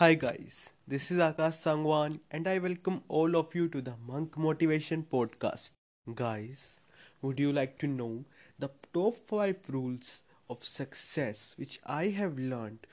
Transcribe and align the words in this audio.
Hi 0.00 0.14
guys, 0.14 0.72
this 0.88 1.10
is 1.10 1.18
Akash 1.18 1.56
Sangwan 1.62 2.20
and 2.30 2.48
I 2.48 2.56
welcome 2.56 3.02
all 3.06 3.36
of 3.36 3.54
you 3.54 3.68
to 3.68 3.82
the 3.82 3.96
Monk 4.08 4.38
Motivation 4.38 5.04
Podcast. 5.12 5.72
Guys, 6.14 6.80
would 7.20 7.38
you 7.38 7.52
like 7.52 7.78
to 7.80 7.86
know 7.86 8.24
the 8.58 8.70
top 8.94 9.14
5 9.14 9.56
rules 9.68 10.22
of 10.48 10.64
success 10.64 11.54
which 11.58 11.80
I 11.84 12.06
have 12.20 12.38
learned 12.38 12.86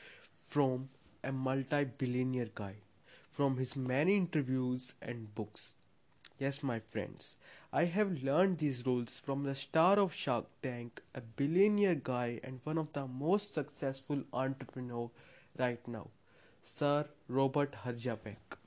from 0.49 0.89
a 1.23 1.31
multi-billionaire 1.31 2.49
guy 2.53 2.73
from 3.31 3.55
his 3.55 3.77
many 3.77 4.17
interviews 4.17 4.93
and 5.01 5.33
books? 5.33 5.77
Yes, 6.37 6.61
my 6.61 6.81
friends, 6.81 7.37
I 7.71 7.85
have 7.85 8.21
learned 8.21 8.57
these 8.57 8.85
rules 8.85 9.17
from 9.17 9.45
the 9.45 9.55
star 9.55 9.97
of 9.97 10.13
Shark 10.13 10.47
Tank, 10.61 11.01
a 11.15 11.21
billionaire 11.21 11.95
guy 11.95 12.41
and 12.43 12.59
one 12.65 12.77
of 12.77 12.91
the 12.91 13.07
most 13.07 13.53
successful 13.53 14.23
entrepreneur 14.33 15.09
right 15.57 15.87
now. 15.87 16.09
Sir 16.69 17.05
Robert 17.29 17.75
Herjavec. 17.85 18.57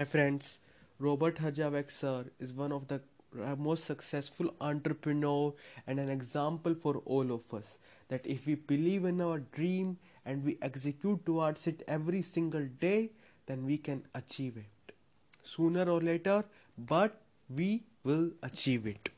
My 0.00 0.06
friends, 0.06 0.60
Robert 0.98 1.36
Herjavec 1.36 1.90
sir 1.90 2.24
is 2.40 2.54
one 2.54 2.72
of 2.72 2.88
the 2.88 3.02
uh, 3.44 3.54
most 3.54 3.84
successful 3.84 4.54
entrepreneur 4.62 5.52
and 5.86 6.00
an 6.00 6.08
example 6.08 6.74
for 6.74 6.96
all 7.04 7.30
of 7.30 7.52
us 7.52 7.76
that 8.08 8.26
if 8.26 8.46
we 8.46 8.54
believe 8.54 9.04
in 9.04 9.20
our 9.20 9.40
dream 9.58 9.98
and 10.24 10.42
we 10.42 10.56
execute 10.62 11.26
towards 11.26 11.66
it 11.66 11.82
every 11.86 12.22
single 12.22 12.66
day 12.80 13.10
then 13.44 13.66
we 13.66 13.76
can 13.76 14.02
achieve 14.14 14.56
it 14.56 14.94
sooner 15.42 15.84
or 15.84 16.00
later 16.00 16.42
but 16.78 17.20
we 17.54 17.84
will 18.04 18.30
achieve 18.42 18.86
it 18.86 19.10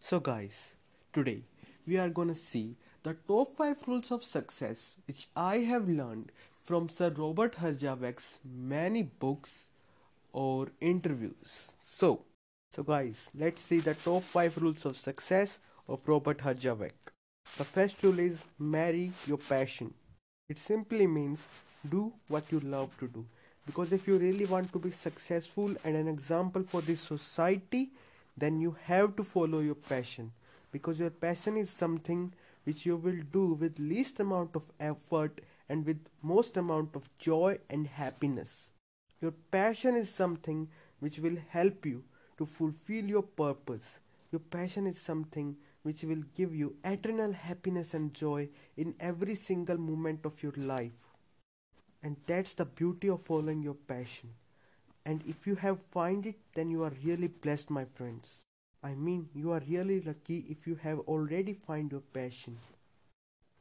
so 0.00 0.18
guys 0.18 0.76
today 1.12 1.42
we 1.86 1.98
are 1.98 2.08
going 2.08 2.28
to 2.28 2.42
see 2.46 2.76
the 3.02 3.14
top 3.28 3.54
5 3.54 3.86
rules 3.86 4.10
of 4.10 4.24
success 4.24 4.96
which 5.06 5.28
i 5.36 5.58
have 5.58 5.88
learned 5.88 6.32
from 6.64 6.88
Sir 6.88 7.10
Robert 7.10 7.56
Herjavec's 7.56 8.38
many 8.42 9.02
books 9.02 9.68
or 10.32 10.68
interviews. 10.80 11.74
So, 11.78 12.22
so 12.74 12.82
guys, 12.82 13.28
let's 13.38 13.60
see 13.60 13.80
the 13.80 13.92
top 13.92 14.22
5 14.22 14.56
rules 14.62 14.86
of 14.86 14.98
success 14.98 15.60
of 15.86 16.00
Robert 16.06 16.38
Herjavec. 16.38 16.92
The 17.58 17.64
first 17.64 18.02
rule 18.02 18.18
is 18.18 18.44
marry 18.58 19.12
your 19.26 19.36
passion. 19.36 19.92
It 20.48 20.56
simply 20.56 21.06
means 21.06 21.46
do 21.86 22.14
what 22.28 22.50
you 22.50 22.60
love 22.60 22.98
to 22.98 23.08
do. 23.08 23.26
Because 23.66 23.92
if 23.92 24.06
you 24.06 24.16
really 24.16 24.46
want 24.46 24.72
to 24.72 24.78
be 24.78 24.90
successful 24.90 25.74
and 25.84 25.96
an 25.96 26.08
example 26.08 26.62
for 26.66 26.80
this 26.80 27.02
society, 27.02 27.90
then 28.38 28.58
you 28.58 28.74
have 28.84 29.16
to 29.16 29.22
follow 29.22 29.60
your 29.60 29.74
passion. 29.74 30.32
Because 30.72 30.98
your 30.98 31.10
passion 31.10 31.58
is 31.58 31.68
something 31.68 32.32
which 32.64 32.86
you 32.86 32.96
will 32.96 33.20
do 33.32 33.52
with 33.52 33.78
least 33.78 34.18
amount 34.18 34.56
of 34.56 34.62
effort 34.80 35.42
and 35.68 35.86
with 35.86 36.08
most 36.22 36.56
amount 36.56 36.94
of 36.94 37.08
joy 37.18 37.58
and 37.70 37.86
happiness. 37.86 38.70
Your 39.20 39.32
passion 39.50 39.96
is 39.96 40.10
something 40.10 40.68
which 41.00 41.18
will 41.18 41.36
help 41.48 41.86
you 41.86 42.04
to 42.38 42.46
fulfill 42.46 43.04
your 43.04 43.22
purpose. 43.22 43.98
Your 44.30 44.40
passion 44.40 44.86
is 44.86 45.00
something 45.00 45.56
which 45.82 46.02
will 46.02 46.22
give 46.34 46.54
you 46.54 46.76
eternal 46.84 47.32
happiness 47.32 47.94
and 47.94 48.12
joy 48.12 48.48
in 48.76 48.94
every 48.98 49.34
single 49.34 49.78
moment 49.78 50.24
of 50.24 50.42
your 50.42 50.54
life. 50.56 50.92
And 52.02 52.16
that's 52.26 52.54
the 52.54 52.64
beauty 52.64 53.08
of 53.08 53.22
following 53.22 53.62
your 53.62 53.74
passion. 53.74 54.30
And 55.06 55.22
if 55.26 55.46
you 55.46 55.54
have 55.56 55.78
find 55.90 56.26
it, 56.26 56.36
then 56.54 56.70
you 56.70 56.82
are 56.82 56.92
really 57.04 57.28
blessed, 57.28 57.70
my 57.70 57.84
friends. 57.84 58.44
I 58.82 58.94
mean, 58.94 59.28
you 59.34 59.52
are 59.52 59.62
really 59.68 60.00
lucky 60.00 60.44
if 60.48 60.66
you 60.66 60.76
have 60.82 60.98
already 61.00 61.54
find 61.54 61.90
your 61.92 62.02
passion. 62.12 62.58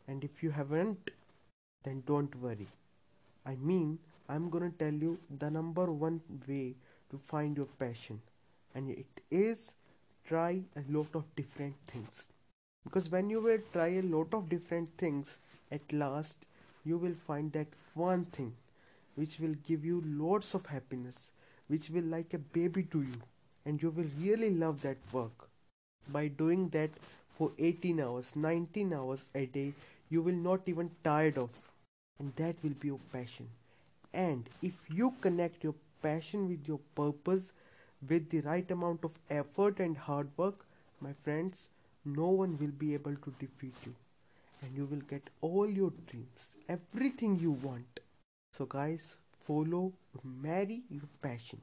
And 0.07 0.23
if 0.23 0.43
you 0.43 0.51
haven't, 0.51 1.11
then 1.83 2.03
don't 2.05 2.35
worry. 2.41 2.67
I 3.45 3.55
mean, 3.55 3.99
I'm 4.29 4.49
gonna 4.49 4.71
tell 4.71 4.93
you 4.93 5.19
the 5.39 5.49
number 5.51 5.91
one 5.91 6.21
way 6.47 6.75
to 7.11 7.17
find 7.17 7.57
your 7.57 7.67
passion, 7.77 8.21
and 8.73 8.89
it 8.89 9.21
is 9.29 9.73
try 10.25 10.61
a 10.75 10.83
lot 10.89 11.13
of 11.13 11.35
different 11.35 11.75
things. 11.87 12.29
Because 12.83 13.09
when 13.09 13.29
you 13.29 13.41
will 13.41 13.59
try 13.71 13.87
a 13.87 14.01
lot 14.01 14.33
of 14.33 14.49
different 14.49 14.89
things, 14.97 15.37
at 15.71 15.91
last 15.91 16.45
you 16.85 16.97
will 16.97 17.15
find 17.27 17.51
that 17.53 17.67
one 17.93 18.25
thing 18.25 18.53
which 19.15 19.39
will 19.39 19.55
give 19.67 19.85
you 19.85 20.01
lots 20.05 20.53
of 20.53 20.65
happiness, 20.67 21.31
which 21.67 21.89
will 21.89 22.03
like 22.03 22.33
a 22.33 22.39
baby 22.39 22.83
to 22.83 23.01
you, 23.01 23.21
and 23.65 23.81
you 23.81 23.89
will 23.89 24.09
really 24.19 24.49
love 24.49 24.81
that 24.81 24.97
work. 25.11 25.49
By 26.09 26.27
doing 26.27 26.69
that 26.69 26.89
for 27.37 27.51
18 27.57 27.99
hours, 27.99 28.35
19 28.35 28.93
hours 28.93 29.29
a 29.35 29.45
day, 29.45 29.73
you 30.09 30.21
will 30.21 30.35
not 30.35 30.61
even 30.67 30.91
tired 31.03 31.37
of 31.37 31.51
and 32.19 32.35
that 32.35 32.55
will 32.63 32.77
be 32.79 32.87
your 32.87 32.99
passion. 33.11 33.49
And 34.13 34.49
if 34.61 34.73
you 34.89 35.13
connect 35.21 35.63
your 35.63 35.75
passion 36.01 36.47
with 36.49 36.67
your 36.67 36.79
purpose 36.95 37.51
with 38.07 38.29
the 38.29 38.41
right 38.41 38.69
amount 38.69 39.03
of 39.03 39.17
effort 39.29 39.79
and 39.79 39.97
hard 39.97 40.29
work 40.37 40.65
my 40.99 41.13
friends 41.23 41.67
no 42.05 42.27
one 42.27 42.57
will 42.59 42.75
be 42.83 42.93
able 42.93 43.15
to 43.15 43.33
defeat 43.39 43.75
you. 43.85 43.95
And 44.61 44.75
you 44.75 44.85
will 44.85 45.01
get 45.09 45.29
all 45.41 45.69
your 45.69 45.91
dreams 46.07 46.55
everything 46.69 47.39
you 47.39 47.51
want. 47.51 47.99
So 48.57 48.65
guys 48.65 49.15
follow 49.45 49.93
marry 50.23 50.83
your 50.89 51.09
passion. 51.21 51.61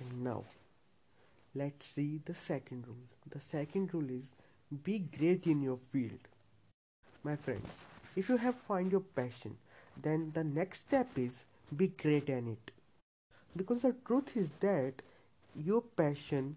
And 0.00 0.24
now 0.24 0.44
let's 1.54 1.86
see 1.86 2.20
the 2.24 2.34
second 2.34 2.86
rule. 2.86 3.08
The 3.28 3.40
second 3.40 3.92
rule 3.94 4.10
is 4.10 4.30
be 4.84 4.98
great 4.98 5.46
in 5.46 5.62
your 5.62 5.78
field. 5.92 6.28
My 7.24 7.36
friends 7.36 7.86
if 8.16 8.28
you 8.28 8.36
have 8.36 8.54
find 8.54 8.92
your 8.92 9.00
passion 9.00 9.56
then 10.02 10.30
the 10.34 10.44
next 10.44 10.80
step 10.80 11.18
is 11.18 11.44
be 11.76 11.88
great 11.88 12.28
in 12.28 12.48
it. 12.48 12.70
Because 13.56 13.82
the 13.82 13.94
truth 14.06 14.36
is 14.36 14.50
that 14.60 15.02
your 15.56 15.82
passion 15.82 16.56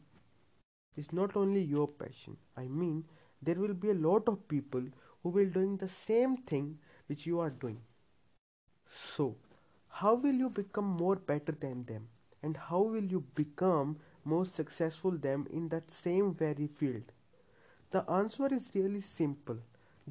is 0.95 1.11
not 1.11 1.35
only 1.35 1.61
your 1.61 1.87
passion. 1.87 2.37
I 2.55 2.65
mean 2.65 3.05
there 3.41 3.55
will 3.55 3.73
be 3.73 3.89
a 3.89 3.95
lot 3.95 4.27
of 4.27 4.47
people 4.47 4.83
who 5.23 5.29
will 5.29 5.49
doing 5.49 5.77
the 5.77 5.87
same 5.87 6.37
thing 6.37 6.77
which 7.07 7.25
you 7.25 7.39
are 7.39 7.49
doing. 7.49 7.79
So 8.89 9.35
how 9.89 10.15
will 10.15 10.33
you 10.33 10.49
become 10.49 10.85
more 10.85 11.15
better 11.15 11.51
than 11.51 11.85
them? 11.85 12.07
And 12.43 12.57
how 12.57 12.81
will 12.81 13.03
you 13.03 13.23
become 13.35 13.97
more 14.23 14.45
successful 14.45 15.11
them 15.11 15.47
in 15.51 15.69
that 15.69 15.91
same 15.91 16.33
very 16.33 16.67
field? 16.67 17.11
The 17.91 18.09
answer 18.09 18.53
is 18.53 18.71
really 18.73 19.01
simple 19.01 19.57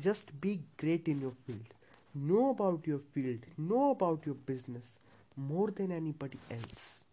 just 0.00 0.41
be 0.41 0.61
great 0.77 1.09
in 1.09 1.21
your 1.21 1.34
field. 1.47 1.75
Know 2.15 2.50
about 2.50 2.87
your 2.87 3.00
field, 3.12 3.41
know 3.56 3.91
about 3.91 4.27
your 4.27 4.34
business 4.34 4.99
more 5.37 5.71
than 5.71 5.93
anybody 5.93 6.38
else. 6.50 7.05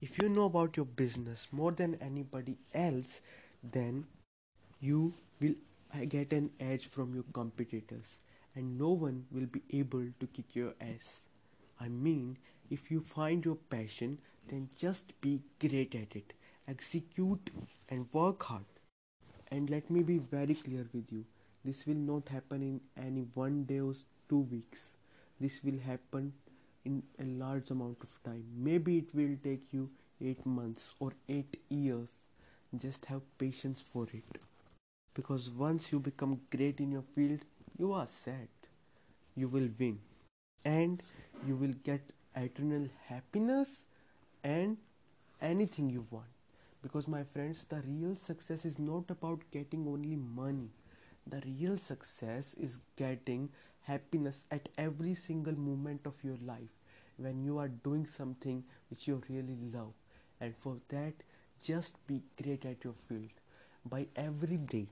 If 0.00 0.20
you 0.20 0.28
know 0.28 0.44
about 0.44 0.76
your 0.76 0.86
business 0.86 1.48
more 1.50 1.72
than 1.72 1.96
anybody 2.00 2.58
else, 2.74 3.20
then 3.62 4.06
you 4.80 5.14
will 5.40 5.54
get 6.08 6.32
an 6.32 6.50
edge 6.60 6.86
from 6.86 7.14
your 7.14 7.24
competitors 7.32 8.18
and 8.54 8.78
no 8.78 8.90
one 8.90 9.24
will 9.32 9.46
be 9.46 9.62
able 9.72 10.06
to 10.20 10.26
kick 10.26 10.54
your 10.54 10.74
ass. 10.80 11.22
I 11.80 11.88
mean, 11.88 12.36
if 12.70 12.90
you 12.90 13.00
find 13.00 13.44
your 13.44 13.56
passion, 13.56 14.18
then 14.48 14.68
just 14.76 15.18
be 15.20 15.40
great 15.58 15.94
at 15.94 16.14
it. 16.14 16.34
Execute 16.68 17.50
and 17.88 18.06
work 18.12 18.42
hard. 18.42 18.64
And 19.50 19.70
let 19.70 19.90
me 19.90 20.02
be 20.02 20.18
very 20.18 20.54
clear 20.54 20.86
with 20.92 21.10
you 21.12 21.24
this 21.64 21.86
will 21.86 21.94
not 21.94 22.28
happen 22.28 22.62
in 22.62 22.80
any 23.02 23.22
one 23.34 23.64
day 23.64 23.80
or 23.80 23.94
two 24.28 24.40
weeks. 24.40 24.96
This 25.40 25.62
will 25.64 25.78
happen 25.78 26.34
in 26.84 27.02
a 27.18 27.24
large 27.24 27.70
amount 27.70 27.98
of 28.02 28.22
time. 28.22 28.44
Maybe 28.56 28.98
it 28.98 29.14
will 29.14 29.36
take 29.42 29.72
you 29.72 29.90
8 30.20 30.44
months 30.44 30.92
or 31.00 31.12
8 31.28 31.56
years. 31.70 32.24
Just 32.76 33.06
have 33.06 33.22
patience 33.38 33.80
for 33.80 34.06
it. 34.12 34.38
Because 35.14 35.48
once 35.48 35.90
you 35.92 36.00
become 36.00 36.40
great 36.50 36.80
in 36.80 36.92
your 36.92 37.04
field 37.14 37.40
you 37.78 37.92
are 37.92 38.06
set. 38.06 38.48
You 39.34 39.48
will 39.48 39.68
win. 39.78 39.98
And 40.64 41.02
you 41.46 41.56
will 41.56 41.74
get 41.82 42.12
eternal 42.36 42.88
happiness 43.06 43.86
and 44.42 44.76
anything 45.40 45.90
you 45.90 46.06
want. 46.10 46.26
Because 46.82 47.08
my 47.08 47.24
friends 47.24 47.64
the 47.64 47.82
real 47.86 48.16
success 48.16 48.64
is 48.64 48.78
not 48.78 49.10
about 49.10 49.50
getting 49.50 49.86
only 49.88 50.16
money 50.16 50.70
the 51.26 51.42
real 51.46 51.76
success 51.76 52.54
is 52.54 52.78
getting 52.96 53.48
happiness 53.82 54.44
at 54.50 54.68
every 54.78 55.14
single 55.14 55.58
moment 55.58 56.06
of 56.06 56.22
your 56.22 56.38
life 56.44 56.74
when 57.16 57.42
you 57.42 57.58
are 57.58 57.68
doing 57.68 58.06
something 58.06 58.64
which 58.90 59.06
you 59.08 59.22
really 59.28 59.56
love. 59.72 59.92
And 60.40 60.54
for 60.56 60.76
that 60.88 61.14
just 61.62 62.04
be 62.06 62.22
great 62.42 62.64
at 62.64 62.84
your 62.84 62.94
field. 63.08 63.30
By 63.88 64.06
every 64.16 64.56
day 64.56 64.86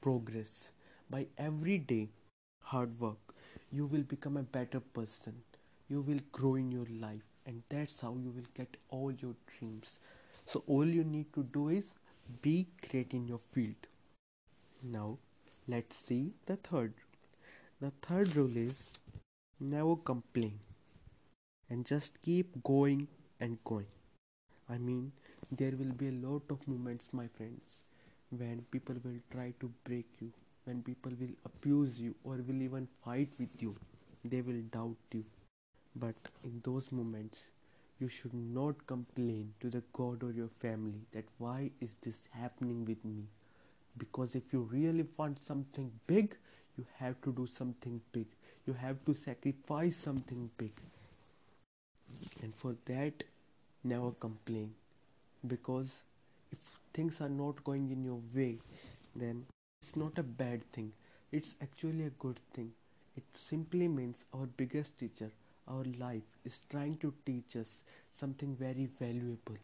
progress. 0.00 0.70
By 1.10 1.26
every 1.38 1.78
day 1.78 2.08
hard 2.62 2.98
work. 3.00 3.34
You 3.70 3.86
will 3.86 4.02
become 4.02 4.36
a 4.36 4.42
better 4.42 4.80
person. 4.80 5.34
You 5.88 6.00
will 6.02 6.20
grow 6.32 6.54
in 6.56 6.70
your 6.70 6.86
life. 7.00 7.22
And 7.46 7.62
that's 7.68 8.00
how 8.00 8.16
you 8.22 8.30
will 8.30 8.50
get 8.54 8.76
all 8.90 9.10
your 9.12 9.34
dreams. 9.58 9.98
So 10.44 10.62
all 10.66 10.86
you 10.86 11.04
need 11.04 11.32
to 11.34 11.42
do 11.42 11.68
is 11.68 11.94
be 12.42 12.66
great 12.90 13.14
in 13.14 13.26
your 13.26 13.38
field. 13.38 13.86
Now 14.82 15.18
Let's 15.68 15.94
see 15.96 16.32
the 16.46 16.56
third. 16.56 16.94
The 17.80 17.92
third 18.02 18.34
rule 18.34 18.56
is 18.56 18.90
never 19.60 19.94
complain. 19.96 20.58
and 21.70 21.86
just 21.86 22.20
keep 22.20 22.62
going 22.64 23.06
and 23.40 23.58
going. 23.64 23.86
I 24.68 24.78
mean, 24.78 25.12
there 25.52 25.72
will 25.80 25.92
be 26.02 26.08
a 26.08 26.12
lot 26.26 26.42
of 26.50 26.66
moments, 26.66 27.08
my 27.12 27.26
friends, 27.28 27.82
when 28.30 28.64
people 28.70 28.96
will 29.04 29.20
try 29.30 29.54
to 29.60 29.70
break 29.84 30.06
you, 30.20 30.32
when 30.64 30.82
people 30.82 31.12
will 31.20 31.34
abuse 31.44 32.00
you 32.00 32.14
or 32.24 32.36
will 32.48 32.62
even 32.62 32.88
fight 33.04 33.30
with 33.38 33.62
you, 33.62 33.74
they 34.24 34.40
will 34.42 34.62
doubt 34.72 34.96
you. 35.12 35.24
But 35.96 36.16
in 36.44 36.60
those 36.64 36.90
moments, 36.92 37.48
you 38.00 38.08
should 38.08 38.34
not 38.34 38.86
complain 38.86 39.54
to 39.60 39.70
the 39.70 39.82
God 39.92 40.22
or 40.22 40.32
your 40.32 40.50
family 40.60 41.02
that 41.12 41.24
why 41.38 41.70
is 41.80 41.96
this 42.02 42.28
happening 42.32 42.84
with 42.84 43.04
me? 43.04 43.24
Because 43.98 44.34
if 44.34 44.52
you 44.52 44.68
really 44.72 45.06
want 45.16 45.42
something 45.42 45.90
big, 46.06 46.36
you 46.76 46.86
have 46.98 47.20
to 47.22 47.32
do 47.32 47.46
something 47.46 48.00
big. 48.12 48.26
You 48.66 48.74
have 48.74 49.04
to 49.06 49.14
sacrifice 49.14 49.96
something 49.96 50.50
big. 50.56 50.72
And 52.42 52.54
for 52.54 52.76
that, 52.86 53.24
never 53.84 54.10
complain. 54.12 54.74
Because 55.46 56.02
if 56.52 56.58
things 56.92 57.20
are 57.20 57.28
not 57.28 57.64
going 57.64 57.90
in 57.90 58.04
your 58.04 58.20
way, 58.34 58.58
then 59.14 59.46
it's 59.80 59.96
not 59.96 60.18
a 60.18 60.22
bad 60.22 60.70
thing. 60.72 60.92
It's 61.32 61.54
actually 61.62 62.04
a 62.04 62.10
good 62.10 62.38
thing. 62.54 62.72
It 63.16 63.24
simply 63.34 63.88
means 63.88 64.24
our 64.32 64.46
biggest 64.46 64.98
teacher, 64.98 65.30
our 65.66 65.84
life, 65.98 66.22
is 66.44 66.60
trying 66.70 66.96
to 66.98 67.12
teach 67.26 67.56
us 67.56 67.82
something 68.10 68.54
very 68.56 68.88
valuable. 68.98 69.56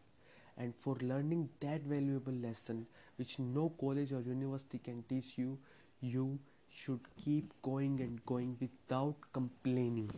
And 0.57 0.75
for 0.75 0.95
learning 1.01 1.49
that 1.59 1.81
valuable 1.81 2.33
lesson, 2.33 2.85
which 3.17 3.39
no 3.39 3.69
college 3.79 4.11
or 4.11 4.21
university 4.21 4.79
can 4.79 5.03
teach 5.03 5.37
you, 5.37 5.57
you 6.01 6.39
should 6.69 6.99
keep 7.23 7.53
going 7.61 7.99
and 8.01 8.25
going 8.25 8.57
without 8.59 9.15
complaining. 9.31 10.11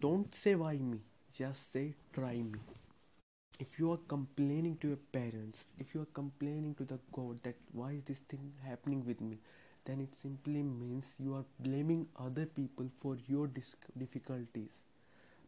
Don't 0.00 0.34
say 0.34 0.54
why 0.54 0.76
me, 0.76 1.00
just 1.32 1.72
say 1.72 1.94
try 2.12 2.34
me. 2.36 2.58
If 3.58 3.78
you 3.78 3.92
are 3.92 4.00
complaining 4.08 4.78
to 4.80 4.88
your 4.88 4.96
parents, 5.12 5.72
if 5.78 5.94
you 5.94 6.00
are 6.02 6.12
complaining 6.14 6.74
to 6.76 6.84
the 6.84 6.98
God 7.12 7.42
that 7.42 7.56
why 7.72 7.92
is 7.92 8.02
this 8.04 8.18
thing 8.20 8.52
happening 8.66 9.04
with 9.04 9.20
me, 9.20 9.38
then 9.84 10.00
it 10.00 10.14
simply 10.14 10.62
means 10.62 11.14
you 11.18 11.34
are 11.34 11.44
blaming 11.58 12.06
other 12.18 12.46
people 12.46 12.86
for 13.00 13.16
your 13.28 13.48
difficulties. 13.98 14.70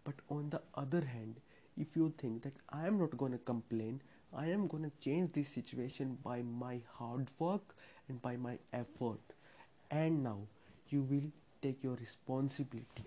But 0.04 0.14
on 0.28 0.50
the 0.50 0.60
other 0.74 1.00
hand, 1.00 1.36
if 1.76 1.96
you 1.96 2.12
think 2.18 2.42
that 2.42 2.54
I 2.68 2.86
am 2.86 2.98
not 2.98 3.16
going 3.16 3.32
to 3.32 3.38
complain, 3.38 4.02
I 4.34 4.46
am 4.46 4.66
going 4.66 4.84
to 4.84 4.92
change 4.98 5.32
this 5.32 5.48
situation 5.48 6.16
by 6.24 6.40
my 6.40 6.80
hard 6.94 7.28
work 7.38 7.74
and 8.08 8.20
by 8.22 8.36
my 8.36 8.58
effort. 8.72 9.20
And 9.90 10.24
now 10.24 10.38
you 10.88 11.02
will 11.02 11.30
take 11.60 11.84
your 11.84 11.96
responsibility. 11.96 13.04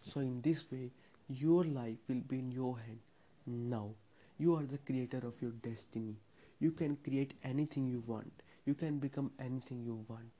So, 0.00 0.20
in 0.20 0.40
this 0.40 0.64
way, 0.72 0.90
your 1.28 1.64
life 1.64 1.98
will 2.08 2.22
be 2.28 2.38
in 2.38 2.50
your 2.50 2.78
hand. 2.78 3.00
Now, 3.46 3.90
you 4.38 4.54
are 4.56 4.62
the 4.62 4.78
creator 4.78 5.20
of 5.26 5.40
your 5.42 5.50
destiny. 5.50 6.16
You 6.60 6.70
can 6.70 6.96
create 6.96 7.34
anything 7.44 7.86
you 7.86 8.02
want. 8.06 8.32
You 8.64 8.74
can 8.74 8.98
become 8.98 9.32
anything 9.38 9.82
you 9.84 10.04
want. 10.08 10.32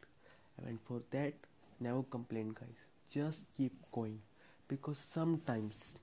And 0.66 0.80
for 0.80 1.02
that, 1.10 1.34
never 1.80 2.02
complain, 2.04 2.54
guys. 2.58 2.80
Just 3.10 3.44
keep 3.56 3.72
going 3.92 4.20
because 4.68 4.96
sometimes 4.96 5.96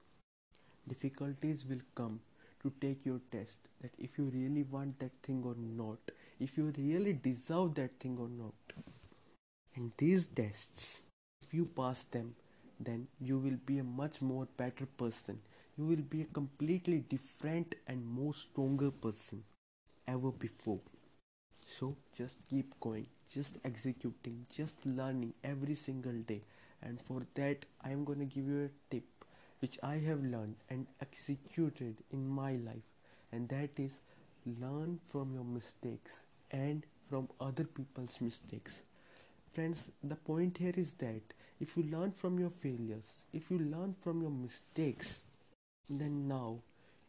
difficulties 0.88 1.66
will 1.66 1.82
come 1.96 2.20
to 2.62 2.72
take 2.82 3.06
your 3.06 3.20
test 3.32 3.60
that 3.82 3.92
if 3.98 4.18
you 4.18 4.26
really 4.26 4.64
want 4.64 5.00
that 5.00 5.12
thing 5.24 5.44
or 5.46 5.56
not, 5.56 6.00
if 6.40 6.58
you 6.58 6.74
really 6.78 7.14
deserve 7.14 7.76
that 7.76 8.00
thing 8.00 8.18
or 8.20 8.30
not. 8.30 8.54
And 9.76 9.92
these 9.98 10.28
tests, 10.28 11.02
if 11.42 11.54
you 11.54 11.66
pass 11.66 12.04
them, 12.04 12.36
then 12.80 13.08
you 13.20 13.38
will 13.38 13.58
be 13.66 13.80
a 13.80 13.84
much 13.84 14.22
more 14.22 14.48
better 14.58 14.86
person. 14.86 15.40
You 15.78 15.86
will 15.86 16.04
be 16.10 16.22
a 16.22 16.26
completely 16.26 17.00
different 17.10 17.76
and 17.88 18.06
more 18.06 18.34
stronger 18.34 18.92
person 18.92 19.44
ever 20.08 20.32
before. 20.32 20.80
So 21.66 21.96
just 22.14 22.40
keep 22.50 22.80
going, 22.80 23.08
just 23.32 23.58
executing, 23.64 24.46
just 24.54 24.86
learning 24.86 25.34
every 25.44 25.76
single 25.76 26.20
day. 26.28 26.42
And 26.82 27.00
for 27.02 27.22
that, 27.36 27.66
I 27.84 27.92
am 27.92 28.04
going 28.06 28.20
to 28.20 28.26
give 28.26 28.48
you 28.48 28.66
a 28.66 28.94
tip 28.94 29.04
which 29.60 29.78
I 29.84 29.96
have 29.96 30.24
learned 30.24 30.56
and 30.70 30.88
executed 31.02 31.98
in 32.12 32.28
my 32.28 32.54
life, 32.54 32.90
and 33.32 33.50
that 33.50 33.72
is 33.78 34.00
learn 34.60 35.00
from 35.08 35.34
your 35.34 35.44
mistakes 35.44 36.24
and 36.52 36.86
from 37.10 37.28
other 37.40 37.64
people's 37.64 38.20
mistakes. 38.22 38.82
Friends, 39.52 39.90
the 40.04 40.16
point 40.16 40.58
here 40.58 40.74
is 40.76 40.94
that 40.94 41.22
if 41.60 41.76
you 41.76 41.84
learn 41.84 42.12
from 42.12 42.40
your 42.40 42.50
failures, 42.50 43.22
if 43.34 43.52
you 43.52 43.60
learn 43.60 43.96
from 44.00 44.22
your 44.22 44.32
mistakes, 44.32 45.24
then 45.90 46.28
now 46.28 46.60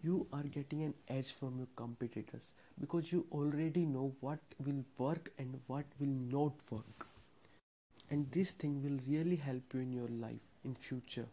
you 0.02 0.26
are 0.32 0.42
getting 0.42 0.82
an 0.82 0.94
edge 1.08 1.32
from 1.32 1.58
your 1.58 1.68
competitors 1.76 2.52
because 2.80 3.12
you 3.12 3.26
already 3.30 3.84
know 3.84 4.12
what 4.20 4.40
will 4.64 4.82
work 4.96 5.30
and 5.38 5.60
what 5.66 5.84
will 5.98 6.08
not 6.08 6.54
work. 6.70 7.06
And 8.10 8.30
this 8.32 8.52
thing 8.52 8.82
will 8.82 8.98
really 9.06 9.36
help 9.36 9.62
you 9.74 9.80
in 9.80 9.92
your 9.92 10.08
life 10.08 10.40
in 10.64 10.74
future 10.74 11.26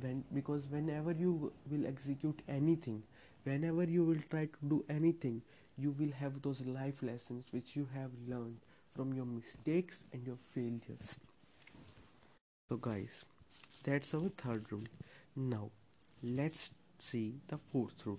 when 0.00 0.24
because 0.32 0.66
whenever 0.68 1.12
you 1.12 1.52
will 1.70 1.86
execute 1.86 2.42
anything 2.48 3.02
whenever 3.44 3.84
you 3.84 4.04
will 4.04 4.20
try 4.30 4.44
to 4.46 4.68
do 4.68 4.84
anything 4.88 5.42
you 5.78 5.94
will 5.98 6.12
have 6.20 6.42
those 6.42 6.60
life 6.62 7.02
lessons 7.02 7.46
which 7.52 7.76
you 7.76 7.88
have 7.94 8.10
learned 8.28 8.58
from 8.94 9.12
your 9.12 9.26
mistakes 9.26 10.04
and 10.12 10.26
your 10.26 10.38
failures. 10.52 11.20
So 12.68 12.76
guys 12.76 13.24
that's 13.84 14.12
our 14.12 14.28
third 14.28 14.72
rule. 14.72 14.88
Now 15.36 15.70
let's 16.22 16.72
see 16.98 17.36
the 17.46 17.58
fourth 17.58 18.04
rule. 18.04 18.18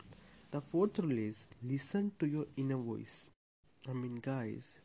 The 0.52 0.62
fourth 0.62 1.00
rule 1.00 1.18
is 1.18 1.48
listen 1.62 2.14
to 2.20 2.28
your 2.28 2.46
inner 2.56 2.78
voice. 2.78 3.28
I 3.90 3.94
mean 3.94 4.16
guys 4.22 4.80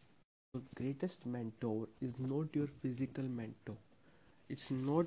your 0.53 0.65
greatest 0.75 1.27
mentor 1.27 1.89
is 2.01 2.19
not 2.19 2.49
your 2.55 2.69
physical 2.83 3.25
mentor. 3.25 3.77
It's 4.49 4.71
not 4.71 5.07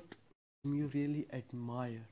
you 0.64 0.90
really 0.92 1.26
admire. 1.32 2.06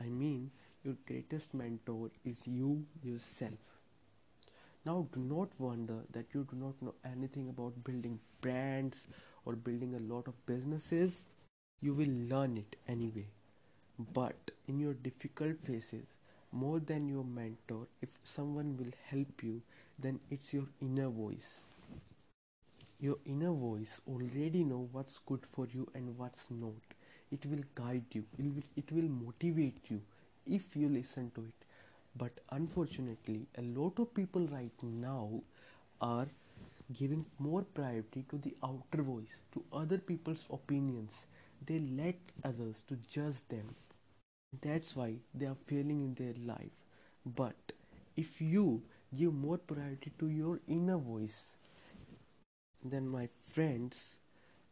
I 0.00 0.04
mean, 0.04 0.50
your 0.84 0.96
greatest 1.06 1.54
mentor 1.54 2.10
is 2.24 2.46
you 2.46 2.84
yourself. 3.02 3.58
Now, 4.84 5.06
do 5.12 5.20
not 5.20 5.48
wonder 5.58 6.00
that 6.12 6.26
you 6.34 6.46
do 6.50 6.56
not 6.56 6.80
know 6.82 6.94
anything 7.04 7.48
about 7.48 7.84
building 7.84 8.18
brands 8.40 9.06
or 9.44 9.54
building 9.54 9.94
a 9.94 10.14
lot 10.14 10.26
of 10.28 10.46
businesses. 10.46 11.26
You 11.80 11.94
will 11.94 12.10
learn 12.28 12.56
it 12.56 12.76
anyway. 12.88 13.26
But 14.14 14.50
in 14.68 14.78
your 14.78 14.94
difficult 14.94 15.60
phases, 15.66 16.06
more 16.52 16.80
than 16.80 17.08
your 17.08 17.24
mentor, 17.24 17.86
if 18.00 18.08
someone 18.24 18.76
will 18.76 18.92
help 19.06 19.42
you, 19.42 19.62
then 19.98 20.20
it's 20.30 20.52
your 20.54 20.66
inner 20.80 21.08
voice. 21.08 21.60
Your 22.98 23.16
inner 23.24 23.52
voice 23.52 24.00
already 24.08 24.64
know 24.64 24.88
what's 24.92 25.20
good 25.26 25.46
for 25.46 25.66
you 25.72 25.88
and 25.94 26.18
what's 26.18 26.46
not 26.50 26.99
it 27.30 27.44
will 27.46 27.62
guide 27.74 28.04
you 28.12 28.24
it 28.38 28.44
will, 28.44 28.62
it 28.76 28.92
will 28.92 29.08
motivate 29.08 29.90
you 29.90 30.00
if 30.46 30.74
you 30.74 30.88
listen 30.88 31.30
to 31.34 31.42
it. 31.42 31.66
But 32.16 32.32
unfortunately 32.50 33.46
a 33.56 33.62
lot 33.62 33.98
of 33.98 34.14
people 34.14 34.46
right 34.48 34.82
now 34.82 35.42
are 36.00 36.26
giving 36.92 37.24
more 37.38 37.62
priority 37.62 38.24
to 38.30 38.38
the 38.38 38.54
outer 38.64 39.02
voice 39.02 39.40
to 39.52 39.62
other 39.72 39.98
people's 39.98 40.46
opinions. 40.50 41.26
They 41.64 41.78
let 41.78 42.16
others 42.44 42.82
to 42.88 42.96
judge 42.96 43.46
them. 43.48 43.74
That's 44.60 44.96
why 44.96 45.14
they 45.34 45.46
are 45.46 45.56
failing 45.66 46.00
in 46.00 46.14
their 46.14 46.34
life. 46.44 46.72
But 47.24 47.72
if 48.16 48.40
you 48.40 48.82
give 49.16 49.32
more 49.34 49.58
priority 49.58 50.12
to 50.18 50.28
your 50.28 50.60
inner 50.68 50.96
voice 50.96 51.56
then 52.84 53.08
my 53.08 53.28
friends 53.52 54.16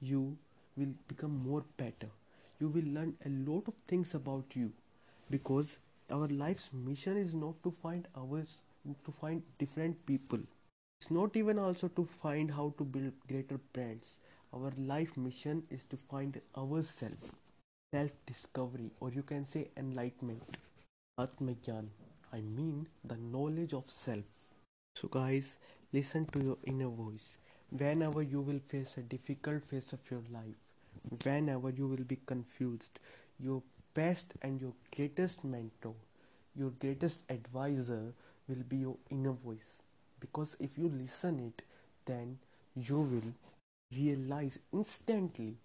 you 0.01 0.37
will 0.77 0.95
become 1.09 1.35
more 1.45 1.65
better 1.77 2.09
you 2.61 2.69
will 2.69 2.89
learn 2.99 3.15
a 3.25 3.29
lot 3.51 3.69
of 3.69 3.75
things 3.87 4.15
about 4.15 4.45
you 4.55 4.73
because 5.31 5.79
our 6.11 6.29
life's 6.29 6.69
mission 6.73 7.17
is 7.17 7.35
not 7.35 7.63
to 7.63 7.71
find 7.71 8.07
ours 8.17 8.61
to 9.05 9.13
find 9.13 9.43
different 9.59 10.05
people. 10.07 10.39
It's 11.01 11.11
not 11.11 11.37
even 11.37 11.59
also 11.59 11.89
to 11.89 12.05
find 12.05 12.51
how 12.51 12.73
to 12.79 12.85
build 12.85 13.13
greater 13.29 13.59
brands. 13.73 14.19
Our 14.55 14.73
life 14.79 15.17
mission 15.17 15.63
is 15.71 15.85
to 15.87 15.97
find 15.97 16.41
ourselves 16.57 17.31
self 17.95 18.11
discovery 18.27 18.91
or 19.01 19.11
you 19.11 19.23
can 19.23 19.45
say 19.45 19.69
enlightenment. 19.77 20.57
Atmagyan 21.21 21.89
i 22.33 22.41
mean 22.41 22.87
the 23.05 23.17
knowledge 23.17 23.73
of 23.75 23.91
self. 23.91 24.47
So 24.97 25.09
guys 25.09 25.57
listen 25.93 26.27
to 26.33 26.41
your 26.43 26.59
inner 26.65 26.89
voice. 26.89 27.37
Whenever 27.71 28.23
you 28.23 28.41
will 28.41 28.61
face 28.69 28.97
a 28.97 29.03
difficult 29.03 29.65
phase 29.71 29.93
of 29.93 30.11
your 30.11 30.23
life 30.33 30.68
whenever 31.25 31.71
you 31.71 31.87
will 31.87 32.05
be 32.05 32.19
confused 32.27 32.99
your 33.39 33.63
best 33.95 34.35
and 34.43 34.61
your 34.61 34.73
greatest 34.95 35.45
mentor 35.45 35.95
your 36.55 36.71
greatest 36.71 37.23
advisor 37.29 38.13
will 38.49 38.65
be 38.69 38.79
your 38.79 38.97
inner 39.11 39.33
voice 39.33 39.79
because 40.21 40.57
if 40.59 40.77
you 40.79 40.89
listen 40.89 41.39
it 41.39 41.63
then 42.07 42.39
you 42.75 43.01
will 43.01 43.33
realize 43.97 44.59
instantly 44.73 45.57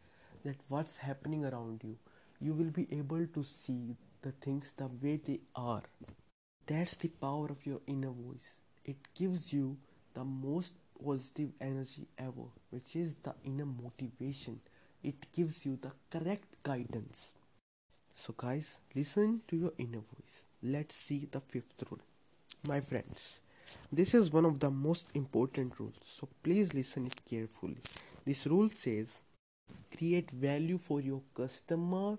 that 0.44 0.56
what's 0.70 0.98
happening 0.98 1.46
around 1.46 1.82
you 1.84 1.98
you 2.40 2.54
will 2.54 2.72
be 2.72 2.88
able 2.92 3.26
to 3.28 3.44
see 3.44 3.96
the 4.22 4.32
things 4.32 4.74
the 4.74 4.88
way 5.02 5.18
they 5.18 5.40
are. 5.56 5.84
That's 6.66 6.96
the 6.96 7.10
power 7.10 7.48
of 7.48 7.66
your 7.66 7.80
inner 7.88 8.10
voice. 8.10 8.56
It 8.86 8.98
gives 9.14 9.54
you 9.54 9.78
the 10.14 10.24
most 10.24 10.74
positive 11.04 11.52
energy 11.62 12.08
ever, 12.18 12.48
which 12.70 12.96
is 12.96 13.16
the 13.24 13.34
inner 13.46 13.66
motivation. 13.66 14.60
It 15.04 15.32
gives 15.34 15.66
you 15.66 15.78
the 15.82 15.92
correct 16.10 16.56
guidance. 16.64 17.34
So, 18.16 18.34
guys, 18.38 18.80
listen 18.96 19.42
to 19.48 19.58
your 19.58 19.74
inner 19.78 20.00
voice. 20.00 20.44
Let's 20.62 20.96
see 20.96 21.28
the 21.30 21.42
fifth 21.42 21.84
rule. 21.90 22.00
My 22.68 22.80
friends, 22.80 23.40
this 23.92 24.14
is 24.14 24.32
one 24.32 24.46
of 24.46 24.60
the 24.60 24.70
most 24.70 25.12
important 25.14 25.80
rules, 25.80 25.96
so 26.06 26.30
please 26.42 26.74
listen 26.74 27.08
it 27.08 27.20
carefully. 27.30 27.78
This 28.26 28.46
rule 28.48 28.70
says 28.70 29.22
create 29.96 30.32
value 30.32 30.78
for 30.78 31.02
your 31.02 31.22
customer 31.36 32.18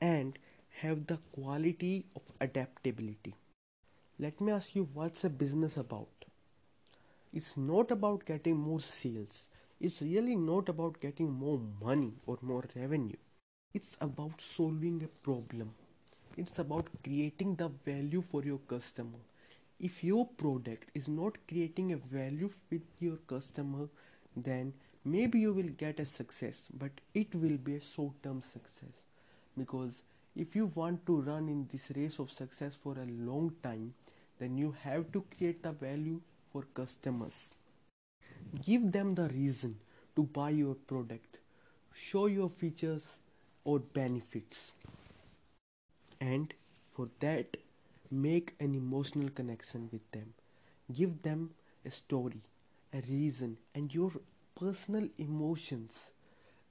and 0.00 0.38
have 0.80 1.06
the 1.06 1.18
quality 1.32 2.04
of 2.14 2.22
adaptability. 2.40 3.34
Let 4.18 4.40
me 4.40 4.52
ask 4.52 4.74
you 4.74 4.88
what's 4.94 5.24
a 5.24 5.30
business 5.30 5.76
about? 5.76 6.08
It's 7.32 7.56
not 7.56 7.90
about 7.90 8.24
getting 8.24 8.56
more 8.56 8.80
sales. 8.80 9.46
It's 9.80 10.00
really 10.02 10.36
not 10.36 10.68
about 10.68 11.00
getting 11.00 11.32
more 11.32 11.60
money 11.82 12.12
or 12.26 12.38
more 12.42 12.64
revenue. 12.74 13.16
It's 13.74 13.96
about 14.00 14.40
solving 14.40 15.02
a 15.02 15.08
problem. 15.08 15.74
It's 16.36 16.58
about 16.58 16.88
creating 17.04 17.56
the 17.56 17.68
value 17.68 18.22
for 18.22 18.42
your 18.42 18.58
customer. 18.58 19.18
If 19.78 20.02
your 20.02 20.26
product 20.26 20.90
is 20.94 21.08
not 21.08 21.36
creating 21.46 21.92
a 21.92 21.96
value 21.96 22.50
with 22.70 22.82
your 23.00 23.16
customer, 23.26 23.88
then 24.34 24.72
maybe 25.04 25.40
you 25.40 25.52
will 25.52 25.68
get 25.84 26.00
a 26.00 26.06
success, 26.06 26.68
but 26.72 26.92
it 27.14 27.34
will 27.34 27.58
be 27.58 27.76
a 27.76 27.80
short 27.80 28.22
term 28.22 28.40
success. 28.40 29.02
Because 29.58 30.02
if 30.34 30.56
you 30.56 30.70
want 30.74 31.04
to 31.06 31.20
run 31.20 31.48
in 31.48 31.68
this 31.70 31.90
race 31.94 32.18
of 32.18 32.30
success 32.30 32.74
for 32.74 32.92
a 32.98 33.06
long 33.06 33.52
time, 33.62 33.92
then 34.38 34.56
you 34.56 34.74
have 34.82 35.12
to 35.12 35.24
create 35.36 35.62
the 35.62 35.72
value 35.72 36.20
for 36.52 36.62
customers. 36.74 37.50
Give 38.62 38.90
them 38.90 39.14
the 39.14 39.28
reason 39.28 39.76
to 40.14 40.22
buy 40.22 40.50
your 40.50 40.74
product. 40.74 41.38
Show 41.92 42.26
your 42.26 42.48
features 42.48 43.18
or 43.64 43.78
benefits. 43.78 44.72
And 46.20 46.54
for 46.92 47.08
that, 47.20 47.56
make 48.10 48.54
an 48.60 48.74
emotional 48.74 49.28
connection 49.30 49.88
with 49.92 50.10
them. 50.12 50.32
Give 50.92 51.20
them 51.22 51.50
a 51.84 51.90
story, 51.90 52.40
a 52.92 53.02
reason, 53.08 53.58
and 53.74 53.92
your 53.94 54.12
personal 54.58 55.08
emotions. 55.18 56.10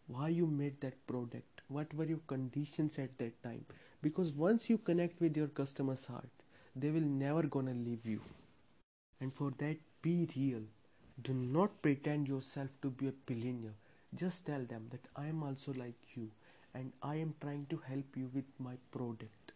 Why 0.07 0.29
you 0.29 0.47
made 0.47 0.81
that 0.81 1.05
product? 1.07 1.61
What 1.67 1.93
were 1.93 2.05
your 2.05 2.21
conditions 2.27 2.97
at 2.99 3.17
that 3.19 3.41
time? 3.43 3.65
Because 4.01 4.31
once 4.31 4.69
you 4.69 4.77
connect 4.77 5.19
with 5.19 5.37
your 5.37 5.47
customer's 5.47 6.05
heart, 6.05 6.29
they 6.75 6.91
will 6.91 7.01
never 7.01 7.43
gonna 7.43 7.73
leave 7.73 8.05
you. 8.05 8.21
And 9.19 9.33
for 9.33 9.51
that, 9.57 9.77
be 10.01 10.27
real. 10.35 10.63
Do 11.21 11.33
not 11.33 11.81
pretend 11.81 12.27
yourself 12.27 12.69
to 12.81 12.89
be 12.89 13.07
a 13.07 13.13
billionaire. 13.25 13.75
Just 14.13 14.45
tell 14.45 14.63
them 14.63 14.87
that 14.91 15.07
I 15.15 15.27
am 15.27 15.43
also 15.43 15.73
like 15.73 16.15
you 16.15 16.29
and 16.73 16.91
I 17.01 17.15
am 17.15 17.33
trying 17.39 17.67
to 17.69 17.77
help 17.77 18.17
you 18.17 18.29
with 18.33 18.45
my 18.59 18.75
product. 18.91 19.53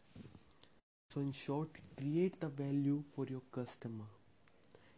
So, 1.09 1.19
in 1.19 1.33
short, 1.33 1.69
create 1.97 2.39
the 2.39 2.47
value 2.47 3.03
for 3.13 3.25
your 3.25 3.41
customer. 3.51 4.05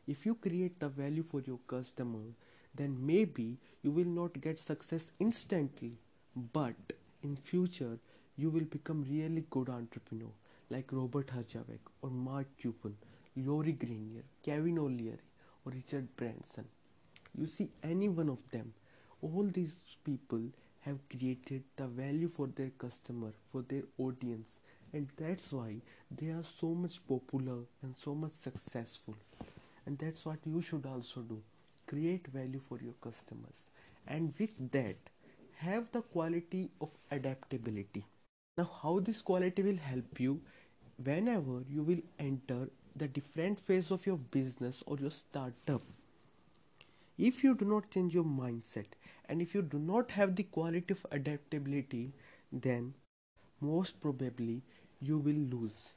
If 0.08 0.26
you 0.26 0.36
create 0.36 0.80
the 0.80 0.90
value 0.90 1.24
for 1.24 1.42
your 1.42 1.60
customer, 1.68 2.36
then 2.76 2.96
maybe 3.06 3.58
you 3.82 3.92
will 3.92 4.06
not 4.06 4.40
get 4.40 4.60
success 4.60 5.12
instantly, 5.20 5.94
but 6.54 6.94
in 7.24 7.36
future 7.36 7.98
you 8.38 8.50
will 8.50 8.66
become 8.66 9.06
really 9.10 9.46
good 9.50 9.70
entrepreneur 9.70 10.32
like 10.70 10.92
Robert 10.92 11.28
Herjavec 11.28 11.80
or 12.02 12.10
Mark 12.10 12.48
Cuban, 12.58 12.96
Lori 13.36 13.74
Greiner, 13.74 14.24
Kevin 14.44 14.80
O'Leary 14.80 15.31
or 15.66 15.72
Richard 15.72 16.16
Branson. 16.16 16.66
You 17.38 17.46
see 17.46 17.70
any 17.84 18.10
one 18.10 18.30
of 18.30 18.50
them, 18.52 18.74
all 19.22 19.44
these 19.52 19.78
people 20.04 20.42
have 20.82 20.98
created 21.10 21.64
the 21.76 21.88
value 21.88 22.28
for 22.28 22.48
their 22.48 22.72
customer, 22.78 23.32
for 23.52 23.62
their 23.62 23.84
audience, 23.98 24.58
and 24.94 25.08
that's 25.16 25.54
why 25.54 25.76
they 26.10 26.28
are 26.28 26.44
so 26.44 26.68
much 26.70 27.00
popular 27.08 27.60
and 27.82 27.96
so 27.96 28.16
much 28.16 28.34
successful. 28.34 29.16
And 29.86 29.98
that's 29.98 30.26
what 30.26 30.40
you 30.46 30.62
should 30.62 30.86
also 30.86 31.22
do 31.22 31.42
create 31.88 32.28
value 32.28 32.62
for 32.70 32.80
your 32.82 32.94
customers, 33.02 33.68
and 34.08 34.34
with 34.40 34.72
that, 34.72 34.96
have 35.58 35.92
the 35.92 36.02
quality 36.02 36.70
of 36.80 36.90
adaptability. 37.12 38.06
Now, 38.58 38.70
how 38.82 39.00
this 39.00 39.22
quality 39.22 39.62
will 39.62 39.78
help 39.78 40.20
you 40.20 40.42
whenever 41.04 41.64
you 41.70 41.84
will 41.84 42.02
enter 42.20 42.70
the 42.96 43.08
different 43.08 43.60
phase 43.60 43.92
of 43.92 44.06
your 44.06 44.18
business 44.18 44.84
or 44.86 44.98
your 44.98 45.12
startup. 45.12 45.82
If 47.18 47.44
you 47.44 47.56
do 47.56 47.66
not 47.66 47.90
change 47.90 48.14
your 48.14 48.24
mindset 48.24 48.98
and 49.30 49.42
if 49.42 49.54
you 49.54 49.62
do 49.62 49.80
not 49.80 50.12
have 50.12 50.36
the 50.36 50.44
quality 50.44 50.94
of 50.94 51.06
adaptability 51.12 52.12
then 52.52 52.94
most 53.60 54.02
probably 54.02 54.62
you 55.00 55.18
will 55.18 55.44
lose. 55.58 55.94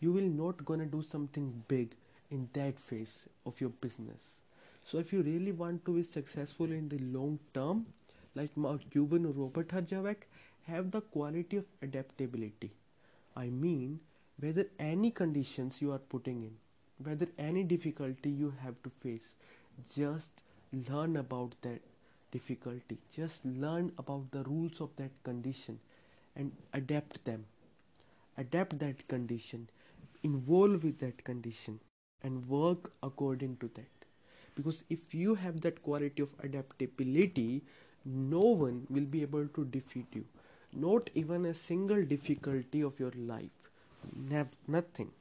You 0.00 0.12
will 0.12 0.28
not 0.40 0.64
gonna 0.64 0.86
do 0.86 1.02
something 1.02 1.64
big 1.66 1.94
in 2.30 2.48
that 2.52 2.78
phase 2.78 3.26
of 3.44 3.60
your 3.60 3.70
business. 3.70 4.40
So 4.84 4.98
if 4.98 5.12
you 5.12 5.22
really 5.22 5.52
want 5.52 5.84
to 5.86 5.96
be 5.96 6.02
successful 6.02 6.66
in 6.66 6.88
the 6.88 6.98
long 6.98 7.38
term 7.52 7.86
like 8.34 8.56
mark 8.56 8.82
cuban 8.90 9.26
or 9.26 9.32
robert 9.32 9.68
herjavec 9.68 10.28
have 10.66 10.90
the 10.90 11.00
quality 11.00 11.56
of 11.56 11.64
adaptability. 11.82 12.70
I 13.34 13.46
mean, 13.48 14.00
whether 14.40 14.66
any 14.78 15.10
conditions 15.10 15.80
you 15.82 15.92
are 15.92 15.98
putting 15.98 16.42
in, 16.42 16.56
whether 17.02 17.26
any 17.38 17.64
difficulty 17.64 18.30
you 18.30 18.54
have 18.62 18.74
to 18.82 18.90
face, 18.90 19.34
just 19.94 20.42
learn 20.72 21.16
about 21.16 21.54
that 21.62 21.80
difficulty. 22.30 22.98
Just 23.14 23.44
learn 23.44 23.92
about 23.98 24.30
the 24.30 24.42
rules 24.44 24.80
of 24.80 24.90
that 24.96 25.10
condition 25.24 25.78
and 26.36 26.52
adapt 26.72 27.24
them. 27.24 27.46
Adapt 28.36 28.78
that 28.78 29.08
condition, 29.08 29.68
involve 30.22 30.84
with 30.84 30.98
that 31.00 31.24
condition, 31.24 31.80
and 32.22 32.48
work 32.48 32.92
according 33.02 33.56
to 33.56 33.70
that. 33.74 33.90
Because 34.54 34.84
if 34.90 35.14
you 35.14 35.34
have 35.36 35.60
that 35.62 35.82
quality 35.82 36.22
of 36.22 36.34
adaptability, 36.42 37.62
no 38.04 38.40
one 38.40 38.86
will 38.90 39.04
be 39.04 39.22
able 39.22 39.46
to 39.48 39.64
defeat 39.64 40.06
you 40.12 40.24
not 40.72 41.08
even 41.14 41.46
a 41.46 41.54
single 41.54 42.02
difficulty 42.02 42.82
of 42.82 43.00
your 43.00 43.12
life 43.16 43.67
Nev- 44.18 44.56
nothing. 44.66 45.12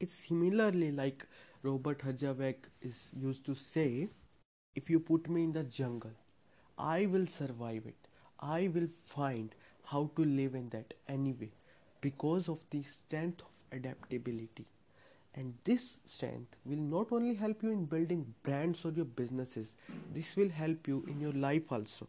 It's 0.00 0.14
similarly 0.14 0.90
like 0.90 1.26
robert 1.62 2.02
herjavec 2.06 2.68
is 2.90 3.00
used 3.24 3.44
to 3.48 3.54
say 3.54 4.08
if 4.74 4.88
you 4.88 4.98
put 5.08 5.28
me 5.34 5.42
in 5.44 5.52
the 5.56 5.62
jungle 5.78 6.14
i 6.78 7.06
will 7.06 7.26
survive 7.26 7.86
it. 7.86 8.08
I 8.40 8.68
will 8.74 8.88
find 9.04 9.54
how 9.84 10.10
to 10.16 10.24
live 10.24 10.54
in 10.54 10.70
that 10.70 10.94
anyway 11.08 11.50
because 12.00 12.48
of 12.48 12.64
the 12.70 12.82
strength 12.84 13.42
of 13.42 13.78
adaptability. 13.78 14.64
And 15.34 15.54
this 15.64 16.00
strength 16.06 16.56
will 16.64 16.84
not 16.94 17.12
only 17.12 17.34
help 17.34 17.62
you 17.62 17.70
in 17.70 17.84
building 17.84 18.34
brands 18.42 18.84
or 18.84 18.92
your 18.92 19.04
businesses 19.04 19.74
this 20.14 20.36
will 20.36 20.48
help 20.48 20.88
you 20.88 21.04
in 21.06 21.20
your 21.20 21.32
life 21.32 21.70
also. 21.70 22.08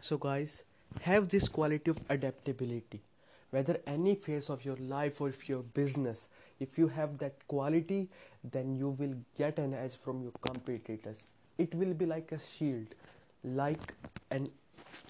So 0.00 0.18
guys 0.18 0.62
have 1.02 1.28
this 1.28 1.48
quality 1.48 1.90
of 1.90 2.00
adaptability 2.08 3.02
whether 3.50 3.78
any 3.86 4.14
phase 4.14 4.50
of 4.50 4.64
your 4.64 4.76
life 4.76 5.20
or 5.20 5.28
if 5.28 5.48
your 5.48 5.62
business 5.62 6.28
if 6.60 6.78
you 6.78 6.88
have 6.88 7.18
that 7.18 7.46
quality 7.46 8.08
then 8.44 8.74
you 8.74 8.88
will 8.88 9.14
get 9.36 9.58
an 9.58 9.74
edge 9.74 9.94
from 9.94 10.22
your 10.22 10.32
competitors. 10.40 11.30
It 11.58 11.74
will 11.74 11.94
be 11.94 12.06
like 12.06 12.32
a 12.32 12.38
shield 12.38 12.94
like 13.44 13.94
an 14.30 14.50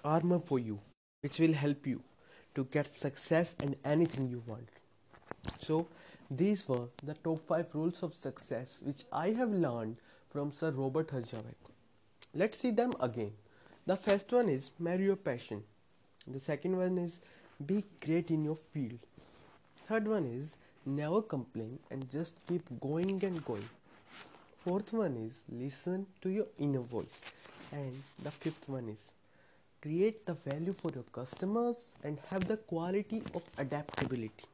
armor 0.04 0.38
for 0.38 0.58
you 0.58 0.80
which 1.22 1.38
will 1.38 1.54
help 1.54 1.86
you 1.86 2.02
to 2.54 2.64
get 2.64 2.92
success 2.92 3.56
in 3.62 3.76
anything 3.84 4.28
you 4.28 4.42
want. 4.46 4.68
So 5.58 5.88
these 6.30 6.68
were 6.68 6.88
the 7.02 7.14
top 7.14 7.46
5 7.46 7.74
rules 7.74 8.02
of 8.02 8.12
success 8.12 8.82
which 8.84 9.04
i 9.12 9.30
have 9.30 9.50
learned 9.50 9.96
from 10.28 10.50
sir 10.50 10.70
robert 10.72 11.12
herjavec 11.12 11.66
let's 12.34 12.58
see 12.58 12.70
them 12.70 12.92
again. 13.00 13.32
The 13.86 13.96
first 13.96 14.32
one 14.32 14.48
is 14.48 14.70
marry 14.78 15.04
your 15.04 15.16
passion. 15.16 15.62
The 16.26 16.40
second 16.40 16.76
one 16.76 16.98
is 16.98 17.20
be 17.64 17.84
great 18.04 18.30
in 18.30 18.44
your 18.44 18.56
field. 18.56 18.98
Third 19.88 20.06
one 20.08 20.24
is 20.24 20.56
never 20.84 21.22
complain 21.22 21.78
and 21.90 22.10
just 22.10 22.36
keep 22.46 22.62
going 22.80 23.22
and 23.24 23.44
going. 23.44 23.68
Fourth 24.64 24.92
one 24.92 25.16
is 25.16 25.42
listen 25.50 26.06
to 26.22 26.28
your 26.28 26.46
inner 26.58 26.80
voice. 26.80 27.20
And 27.72 28.02
the 28.22 28.30
fifth 28.30 28.68
one 28.68 28.88
is 28.88 29.10
create 29.80 30.26
the 30.26 30.34
value 30.34 30.72
for 30.72 30.90
your 30.94 31.04
customers 31.04 31.94
and 32.02 32.18
have 32.30 32.46
the 32.46 32.56
quality 32.56 33.22
of 33.34 33.42
adaptability. 33.58 34.44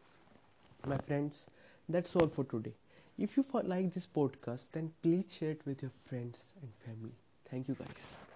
My 0.87 0.99
friends, 0.99 1.47
that's 1.88 2.14
all 2.16 2.26
for 2.26 2.44
today. 2.44 2.75
If 3.18 3.37
you 3.37 3.44
like 3.64 3.92
this 3.92 4.06
podcast, 4.06 4.66
then 4.73 4.92
please 5.02 5.25
share 5.38 5.50
it 5.50 5.62
with 5.64 5.82
your 5.82 5.92
friends 6.09 6.52
and 6.61 6.71
family. 6.85 7.12
Thank 7.50 7.68
you, 7.68 7.75
guys. 7.75 8.32